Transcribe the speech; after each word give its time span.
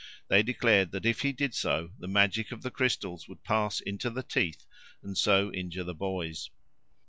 They 0.29 0.41
declared 0.41 0.89
that 0.93 1.05
if 1.05 1.21
he 1.21 1.31
did 1.31 1.53
so 1.53 1.91
the 1.99 2.07
magic 2.07 2.51
of 2.51 2.63
the 2.63 2.71
crystals 2.71 3.27
would 3.29 3.43
pass 3.43 3.79
into 3.79 4.09
the 4.09 4.23
teeth, 4.23 4.65
and 5.03 5.15
so 5.15 5.53
injure 5.53 5.83
the 5.83 5.93
boys. 5.93 6.49